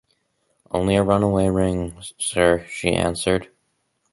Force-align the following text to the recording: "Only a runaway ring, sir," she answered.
"Only 0.71 0.95
a 0.95 1.03
runaway 1.03 1.47
ring, 1.49 1.95
sir," 2.17 2.65
she 2.67 2.91
answered. 2.91 3.51